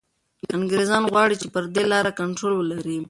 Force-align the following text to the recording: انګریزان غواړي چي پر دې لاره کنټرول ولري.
انګریزان 0.57 1.03
غواړي 1.11 1.35
چي 1.41 1.47
پر 1.53 1.63
دې 1.73 1.83
لاره 1.91 2.11
کنټرول 2.19 2.53
ولري. 2.55 2.97